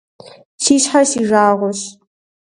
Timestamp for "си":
0.63-0.75, 1.11-1.19